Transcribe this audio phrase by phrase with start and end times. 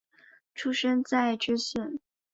[0.55, 1.99] 出身自爱知县。